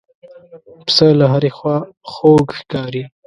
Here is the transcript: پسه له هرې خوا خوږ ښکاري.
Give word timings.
پسه 0.85 1.07
له 1.19 1.25
هرې 1.33 1.51
خوا 1.57 1.77
خوږ 2.11 2.45
ښکاري. 2.59 3.03